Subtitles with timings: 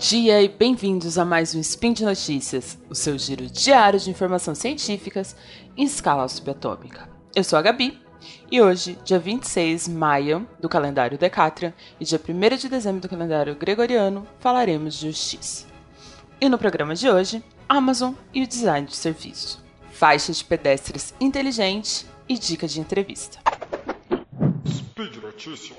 [0.00, 4.56] dia e bem-vindos a mais um Spin de Notícias, o seu giro diário de informações
[4.56, 5.36] científicas
[5.76, 7.06] em escala subatômica.
[7.36, 8.00] Eu sou a Gabi
[8.50, 13.10] e hoje, dia 26 de maio do calendário Decátria e dia 1 de dezembro do
[13.10, 15.66] calendário Gregoriano, falaremos de justiça.
[16.40, 19.62] E no programa de hoje, Amazon e o design de serviço,
[19.92, 23.38] faixa de pedestres inteligente e dica de entrevista.
[24.66, 25.76] Speed Notícias.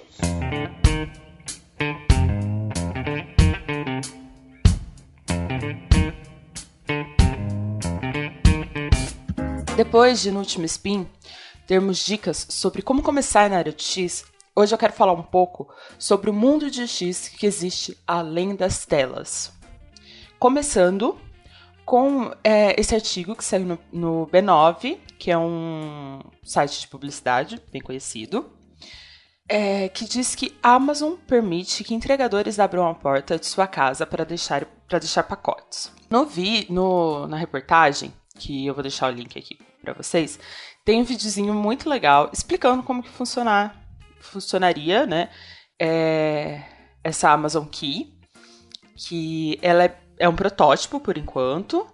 [9.75, 11.07] Depois de no último spin
[11.65, 14.25] termos dicas sobre como começar na área de X,
[14.55, 18.85] hoje eu quero falar um pouco sobre o mundo de X que existe além das
[18.85, 19.51] telas.
[20.37, 21.17] Começando
[21.85, 27.61] com é, esse artigo que saiu no, no B9, que é um site de publicidade
[27.71, 28.51] bem conhecido,
[29.53, 34.23] é, que diz que Amazon permite que entregadores abram a porta de sua casa para
[34.23, 35.91] deixar, deixar pacotes.
[36.09, 40.39] No vi, no, na reportagem, que eu vou deixar o link aqui para vocês,
[40.85, 43.75] tem um videozinho muito legal explicando como que funcionar,
[44.21, 45.29] funcionaria, né?
[45.77, 46.63] É,
[47.03, 48.17] essa Amazon Key,
[48.95, 51.85] que ela é, é um protótipo por enquanto,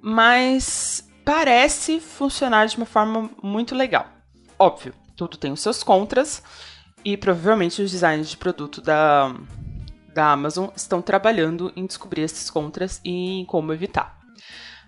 [0.00, 4.06] mas parece funcionar de uma forma muito legal.
[4.56, 6.40] Óbvio, tudo tem os seus contras
[7.04, 9.34] e provavelmente os designers de produto da,
[10.14, 14.18] da Amazon estão trabalhando em descobrir esses contras e em como evitar.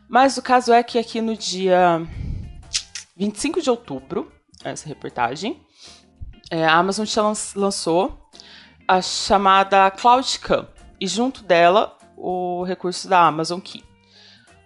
[0.08, 2.00] Mas o caso é que aqui no dia
[3.16, 4.32] 25 de outubro,
[4.64, 5.60] essa reportagem,
[6.50, 7.06] é, a Amazon
[7.56, 8.30] lançou
[8.86, 10.68] a chamada CloudCam
[11.00, 13.84] e junto dela o recurso da Amazon Key.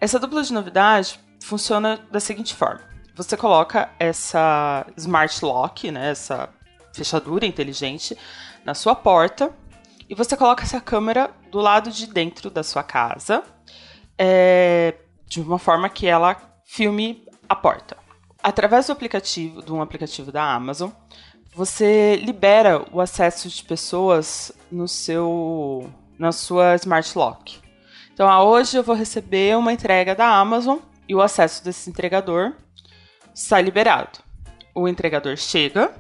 [0.01, 2.83] Essa dupla de novidade funciona da seguinte forma:
[3.15, 6.49] você coloca essa Smart Lock, né, essa
[6.93, 8.17] fechadura inteligente,
[8.65, 9.55] na sua porta
[10.11, 13.45] e você coloca essa câmera do lado de dentro da sua casa.
[14.19, 14.97] É,
[15.27, 16.37] de uma forma que ela
[16.67, 17.97] filme a porta.
[18.43, 20.91] Através do aplicativo, de um aplicativo da Amazon,
[21.55, 27.61] você libera o acesso de pessoas no seu na sua Smart Lock.
[28.13, 32.53] Então, ah, hoje eu vou receber uma entrega da Amazon e o acesso desse entregador
[33.33, 34.19] está liberado.
[34.75, 35.95] O entregador chega,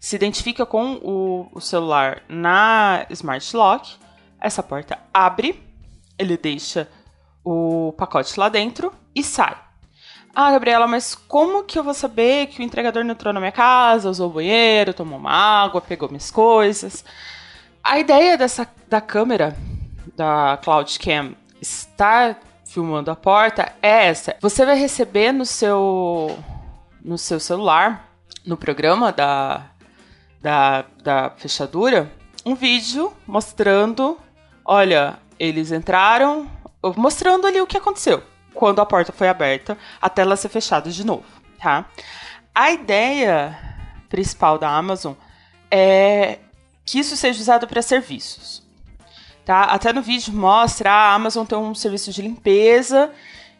[0.00, 3.96] se identifica com o, o celular na Smart Lock,
[4.40, 5.62] essa porta abre,
[6.18, 6.88] ele deixa
[7.44, 9.56] o pacote lá dentro e sai.
[10.34, 13.52] Ah, Gabriela, mas como que eu vou saber que o entregador não entrou na minha
[13.52, 17.04] casa, usou o banheiro, tomou uma água, pegou minhas coisas?
[17.84, 19.56] A ideia dessa da câmera
[20.16, 24.36] da CloudCam estar filmando a porta é essa.
[24.40, 26.38] Você vai receber no seu
[27.02, 28.08] no seu celular,
[28.46, 29.70] no programa da,
[30.40, 32.10] da, da fechadura,
[32.44, 34.18] um vídeo mostrando,
[34.64, 36.50] olha, eles entraram,
[36.96, 38.22] mostrando ali o que aconteceu
[38.54, 41.24] quando a porta foi aberta até ela ser fechada de novo,
[41.58, 41.86] tá?
[42.54, 43.56] A ideia
[44.08, 45.14] principal da Amazon
[45.70, 46.38] é
[46.84, 48.68] que isso seja usado para serviços.
[49.44, 49.62] Tá?
[49.62, 53.10] Até no vídeo mostra a Amazon tem um serviço de limpeza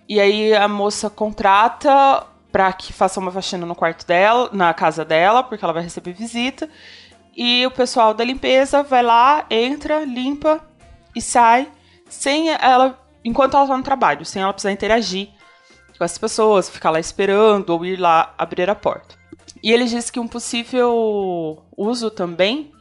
[0.09, 5.05] e aí a moça contrata para que faça uma faxina no quarto dela, na casa
[5.05, 6.69] dela, porque ela vai receber visita.
[7.37, 10.61] E o pessoal da limpeza vai lá, entra, limpa
[11.15, 11.69] e sai
[12.09, 15.29] sem ela enquanto ela está no trabalho, sem ela precisar interagir
[15.97, 19.15] com as pessoas, ficar lá esperando ou ir lá abrir a porta.
[19.63, 22.73] E ele diz que um possível uso também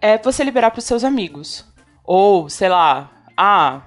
[0.00, 1.64] é você liberar para os seus amigos.
[2.04, 3.82] Ou, sei lá, ah,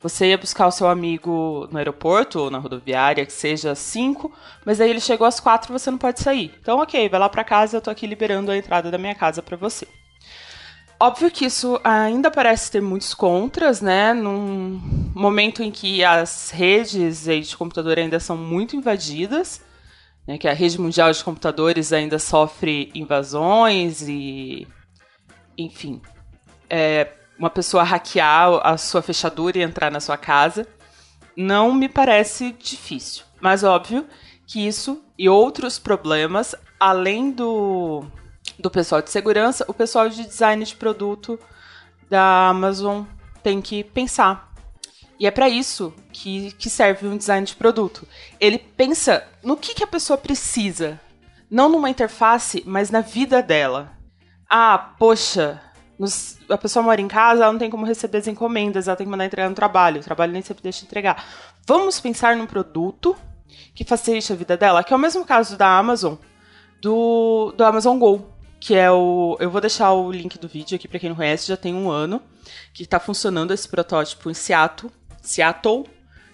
[0.00, 4.32] você ia buscar o seu amigo no aeroporto ou na rodoviária, que seja às 5,
[4.64, 6.54] mas aí ele chegou às 4 e você não pode sair.
[6.60, 9.42] Então, ok, vai lá para casa, eu tô aqui liberando a entrada da minha casa
[9.42, 9.86] para você.
[10.98, 14.12] Óbvio que isso ainda parece ter muitos contras, né?
[14.12, 14.80] Num
[15.14, 19.62] momento em que as redes de computador ainda são muito invadidas,
[20.26, 20.38] né?
[20.38, 24.66] que a rede mundial de computadores ainda sofre invasões e,
[25.56, 26.02] enfim,
[26.68, 27.08] é,
[27.40, 30.68] uma pessoa hackear a sua fechadura e entrar na sua casa,
[31.34, 33.24] não me parece difícil.
[33.40, 34.06] Mas óbvio
[34.46, 38.04] que isso e outros problemas, além do
[38.58, 41.40] do pessoal de segurança, o pessoal de design de produto
[42.10, 43.04] da Amazon
[43.42, 44.52] tem que pensar.
[45.18, 48.06] E é para isso que, que serve um design de produto.
[48.38, 51.00] Ele pensa no que, que a pessoa precisa,
[51.50, 53.96] não numa interface, mas na vida dela.
[54.46, 55.62] Ah, poxa,
[56.00, 59.06] nos, a pessoa mora em casa, ela não tem como receber as encomendas, ela tem
[59.06, 61.22] que mandar entregar no trabalho, o trabalho nem sempre deixa entregar.
[61.66, 63.14] Vamos pensar num produto
[63.74, 66.14] que facilite a vida dela, que é o mesmo caso da Amazon,
[66.80, 69.36] do, do Amazon Go que é o.
[69.40, 71.90] Eu vou deixar o link do vídeo aqui para quem não conhece, já tem um
[71.90, 72.22] ano
[72.74, 74.92] que está funcionando esse protótipo em Seattle,
[75.22, 75.86] Seattle,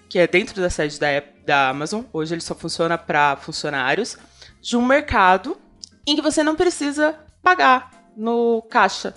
[0.08, 1.06] que é dentro da sede da,
[1.44, 2.02] da Amazon.
[2.12, 4.18] Hoje ele só funciona para funcionários
[4.60, 5.56] de um mercado
[6.04, 9.14] em que você não precisa pagar no caixa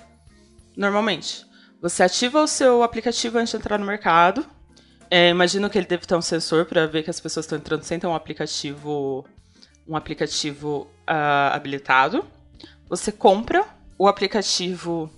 [0.80, 1.46] normalmente.
[1.82, 4.46] Você ativa o seu aplicativo antes de entrar no mercado.
[5.12, 7.84] É, imagino que ele deve ter um sensor para ver que as pessoas estão entrando
[7.84, 9.26] sem ter um aplicativo,
[9.86, 12.26] um aplicativo uh, habilitado.
[12.88, 13.66] Você compra
[13.98, 15.12] o aplicativo,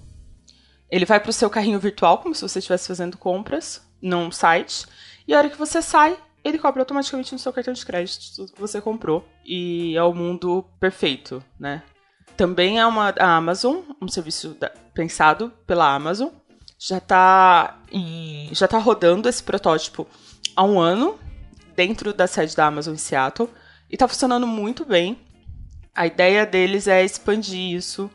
[0.90, 4.88] ele vai para o seu carrinho virtual como se você estivesse fazendo compras num site.
[5.28, 8.54] E a hora que você sai, ele cobra automaticamente no seu cartão de crédito tudo
[8.54, 9.28] que você comprou.
[9.46, 11.84] E é o mundo perfeito, né?
[12.41, 16.29] Também é uma a Amazon, um serviço da, pensado pela Amazon.
[16.79, 17.79] Já está
[18.51, 20.07] já tá rodando esse protótipo
[20.55, 21.19] há um ano
[21.75, 23.47] dentro da sede da Amazon em Seattle
[23.88, 25.19] e está funcionando muito bem.
[25.93, 28.09] A ideia deles é expandir isso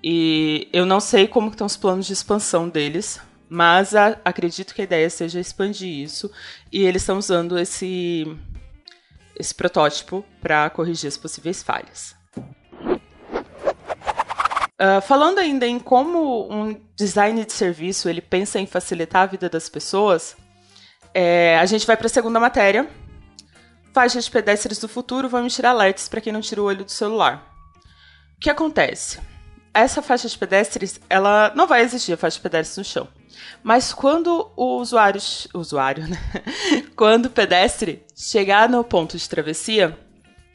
[0.00, 4.82] e eu não sei como estão os planos de expansão deles, mas a, acredito que
[4.82, 6.30] a ideia seja expandir isso
[6.70, 8.24] e eles estão usando esse
[9.34, 12.14] esse protótipo para corrigir as possíveis falhas.
[14.80, 19.48] Uh, falando ainda em como um design de serviço ele pensa em facilitar a vida
[19.48, 20.36] das pessoas,
[21.14, 22.88] é, a gente vai para a segunda matéria.
[23.92, 26.90] Faixas de pedestres do futuro vão emitir alertas para quem não tira o olho do
[26.90, 27.54] celular.
[28.36, 29.20] O que acontece?
[29.72, 33.08] Essa faixa de pedestres, ela não vai existir a faixa de pedestres no chão.
[33.62, 35.20] Mas quando o usuário,
[35.54, 36.18] usuário, né?
[36.96, 39.96] quando o pedestre chegar no ponto de travessia,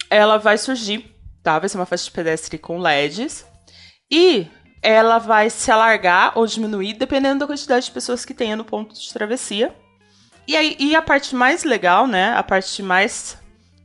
[0.09, 1.57] ela vai surgir, tá?
[1.57, 3.45] Vai ser uma faixa de pedestre com LEDs
[4.09, 4.47] e
[4.81, 8.95] ela vai se alargar ou diminuir dependendo da quantidade de pessoas que tenha no ponto
[8.95, 9.75] de travessia.
[10.47, 12.33] E, aí, e a parte mais legal, né?
[12.33, 13.37] A parte mais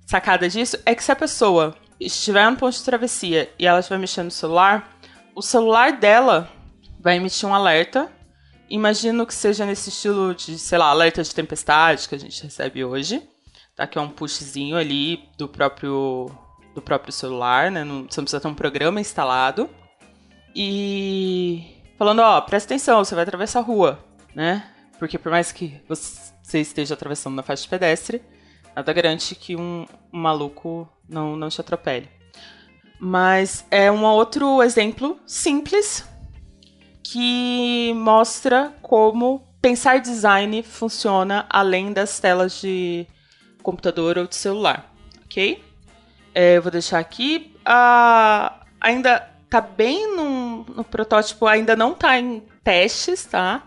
[0.07, 3.99] sacada disso é que se a pessoa estiver no ponto de travessia e ela estiver
[3.99, 4.97] mexendo no celular,
[5.35, 6.49] o celular dela
[7.01, 8.11] vai emitir um alerta.
[8.71, 12.85] Imagino que seja nesse estilo de, sei lá, alerta de tempestade que a gente recebe
[12.85, 13.23] hoje.
[13.77, 13.87] Tá?
[13.87, 16.31] Que é um pushzinho ali do próprio,
[16.75, 17.85] do próprio celular, né?
[17.85, 19.69] Não, você não precisa ter um programa instalado
[20.55, 24.05] e falando, ó, presta atenção, você vai atravessar a rua,
[24.35, 24.71] né?
[24.99, 28.23] Porque por mais que você esteja atravessando na faixa de pedestre,
[28.75, 32.09] nada garante que um, um maluco não, não te atropele.
[33.01, 36.09] Mas é um outro exemplo simples
[37.03, 43.07] que mostra como pensar design funciona além das telas de
[43.63, 44.93] computador ou de celular,
[45.25, 45.63] ok?
[46.35, 47.55] É, eu vou deixar aqui.
[47.61, 53.63] Uh, ainda tá bem no, protótipo, ainda não tá em testes, tá?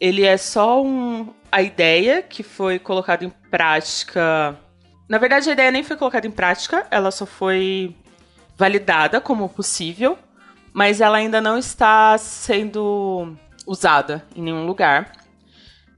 [0.00, 4.58] Ele é só um, a ideia que foi colocada em prática.
[5.06, 7.94] Na verdade, a ideia nem foi colocada em prática, ela só foi
[8.56, 10.18] validada como possível,
[10.72, 13.36] mas ela ainda não está sendo
[13.66, 15.12] usada em nenhum lugar.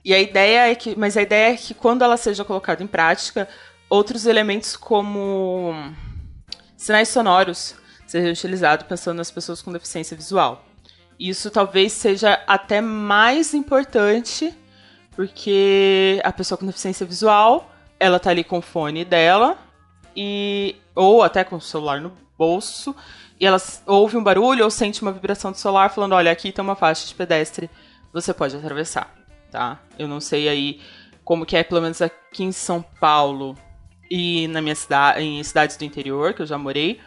[0.04, 2.88] E a ideia é que, mas a ideia é que quando ela seja colocada em
[2.88, 3.48] prática,
[3.88, 5.72] outros elementos como
[6.76, 7.78] sinais sonoros
[8.10, 10.64] seja utilizado pensando nas pessoas com deficiência visual.
[11.16, 14.52] Isso talvez seja até mais importante,
[15.12, 17.70] porque a pessoa com deficiência visual,
[18.00, 19.56] ela tá ali com o fone dela,
[20.16, 22.96] e ou até com o celular no bolso,
[23.38, 26.64] e ela ouve um barulho ou sente uma vibração do celular falando: olha, aqui tem
[26.64, 27.70] uma faixa de pedestre,
[28.12, 29.14] você pode atravessar,
[29.52, 29.78] tá?
[29.96, 30.80] Eu não sei aí
[31.22, 33.56] como que é, pelo menos aqui em São Paulo
[34.10, 36.98] e na minha cidade, em cidades do interior, que eu já morei,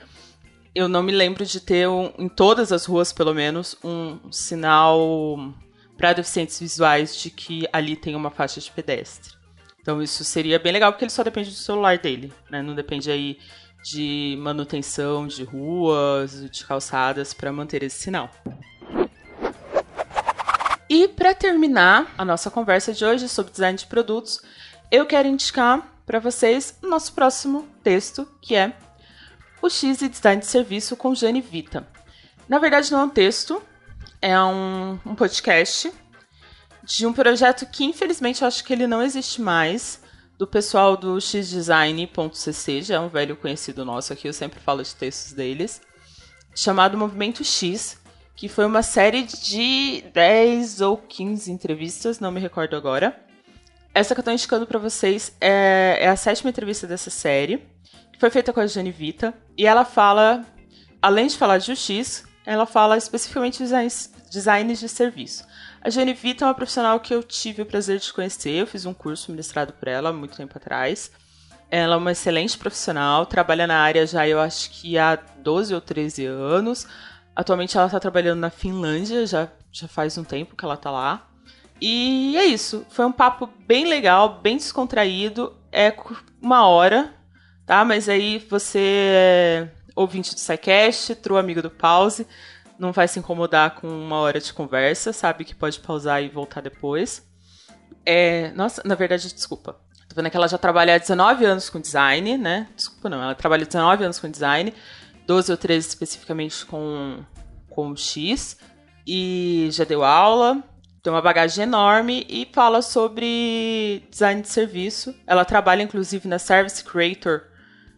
[0.75, 5.53] eu não me lembro de ter, um, em todas as ruas, pelo menos, um sinal
[5.98, 9.34] para deficientes visuais de que ali tem uma faixa de pedestre.
[9.80, 12.62] Então isso seria bem legal, porque ele só depende do celular dele, né?
[12.62, 13.38] Não depende aí
[13.84, 18.30] de manutenção de ruas, de calçadas para manter esse sinal.
[20.89, 24.42] E para terminar a nossa conversa de hoje sobre design de produtos,
[24.89, 28.74] eu quero indicar para vocês o nosso próximo texto, que é
[29.63, 31.88] o X e Design de Serviço com Jane Vita.
[32.50, 33.63] Na verdade, não é um texto,
[34.22, 35.89] é um, um podcast
[36.84, 40.01] de um projeto que, infelizmente, eu acho que ele não existe mais,
[40.38, 44.93] do pessoal do xdesign.cc, já é um velho conhecido nosso aqui, eu sempre falo de
[44.93, 45.82] textos deles,
[46.53, 47.98] chamado Movimento X,
[48.36, 53.17] que foi uma série de 10 ou 15 entrevistas, não me recordo agora.
[53.96, 57.72] Essa que eu estou indicando para vocês é, é a sétima entrevista dessa série
[58.24, 60.46] foi feita com a Jane Vita e ela fala,
[61.01, 65.46] além de falar de UX, ela fala especificamente de designs, designs de serviço.
[65.82, 68.86] A Jane Vita é uma profissional que eu tive o prazer de conhecer, eu fiz
[68.86, 71.12] um curso ministrado por ela muito tempo atrás.
[71.70, 75.82] Ela é uma excelente profissional, trabalha na área já, eu acho que há 12 ou
[75.82, 76.88] 13 anos.
[77.36, 81.27] Atualmente ela está trabalhando na Finlândia, já, já faz um tempo que ela está lá.
[81.82, 82.86] E é isso.
[82.88, 85.58] Foi um papo bem legal, bem descontraído.
[85.74, 85.94] É
[86.42, 87.13] uma hora,
[87.65, 87.84] tá?
[87.86, 92.27] Mas aí você é ouvinte do SciCast, true amigo do Pause,
[92.77, 96.62] não vai se incomodar com uma hora de conversa, sabe que pode pausar e voltar
[96.62, 97.25] depois.
[98.05, 99.79] É, nossa, na verdade, desculpa.
[100.10, 102.67] Tô vendo que ela já trabalha há 19 anos com design, né?
[102.75, 103.22] Desculpa, não.
[103.22, 104.74] Ela trabalha 19 anos com design,
[105.25, 107.24] 12 ou 13 especificamente com,
[107.70, 108.58] com X.
[109.08, 110.63] E já deu aula,
[111.01, 115.13] tem uma bagagem enorme e fala sobre design de serviço.
[115.27, 117.43] Ela trabalha, inclusive, na Service Creator,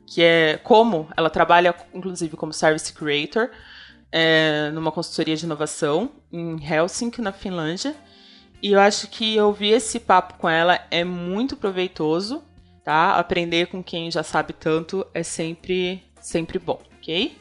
[0.05, 3.50] que é como ela trabalha, inclusive, como Service Creator,
[4.12, 7.95] é, numa consultoria de inovação em Helsinki, na Finlândia.
[8.62, 12.43] E eu acho que ouvir esse papo com ela é muito proveitoso,
[12.83, 13.15] tá?
[13.17, 17.38] Aprender com quem já sabe tanto é sempre, sempre bom, ok?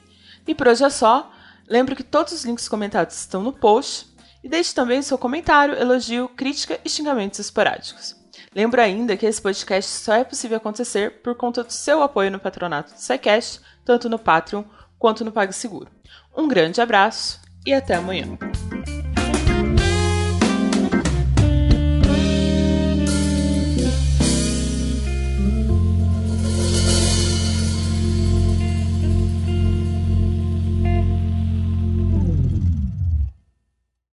[0.47, 1.31] E por hoje é só.
[1.69, 4.13] Lembro que todos os links comentados estão no post.
[4.43, 8.15] E deixe também seu comentário, elogio, crítica e xingamentos esporádicos.
[8.55, 12.39] Lembro ainda que esse podcast só é possível acontecer por conta do seu apoio no
[12.39, 14.63] patronato do SciCast, tanto no Patreon
[14.97, 15.91] quanto no PagSeguro.
[16.37, 18.39] Um grande abraço e até amanhã.